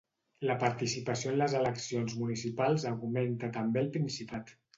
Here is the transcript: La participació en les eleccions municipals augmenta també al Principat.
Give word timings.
La 0.51 0.53
participació 0.61 1.33
en 1.33 1.37
les 1.41 1.55
eleccions 1.59 2.15
municipals 2.23 2.87
augmenta 2.93 3.53
també 3.61 3.83
al 3.85 3.93
Principat. 4.01 4.53